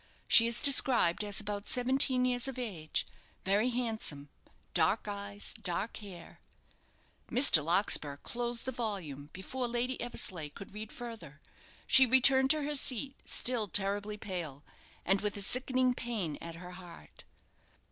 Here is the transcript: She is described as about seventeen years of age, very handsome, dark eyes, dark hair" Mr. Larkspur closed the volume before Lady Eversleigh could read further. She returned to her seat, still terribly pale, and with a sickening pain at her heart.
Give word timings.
She 0.27 0.47
is 0.47 0.61
described 0.61 1.23
as 1.23 1.39
about 1.39 1.67
seventeen 1.67 2.25
years 2.25 2.47
of 2.47 2.57
age, 2.57 3.05
very 3.43 3.69
handsome, 3.69 4.29
dark 4.73 5.07
eyes, 5.07 5.53
dark 5.53 5.97
hair" 5.97 6.41
Mr. 7.31 7.63
Larkspur 7.63 8.17
closed 8.17 8.65
the 8.65 8.71
volume 8.71 9.29
before 9.31 9.67
Lady 9.67 10.01
Eversleigh 10.01 10.49
could 10.49 10.73
read 10.73 10.91
further. 10.91 11.39
She 11.85 12.07
returned 12.07 12.49
to 12.49 12.63
her 12.63 12.73
seat, 12.73 13.15
still 13.25 13.67
terribly 13.67 14.17
pale, 14.17 14.63
and 15.05 15.21
with 15.21 15.37
a 15.37 15.41
sickening 15.43 15.93
pain 15.93 16.35
at 16.41 16.55
her 16.55 16.71
heart. 16.71 17.23